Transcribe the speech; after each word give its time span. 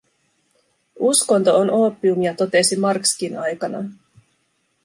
Uskonto 1.09 1.53
on 1.59 1.69
oopiumia, 1.71 2.33
totesi 2.33 2.75
Marxkin 2.75 3.39
aikanaan. 3.39 3.93